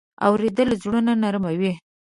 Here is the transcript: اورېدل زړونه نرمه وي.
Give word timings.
اورېدل 0.25 0.69
زړونه 0.81 1.13
نرمه 1.21 1.51
وي. 1.59 1.71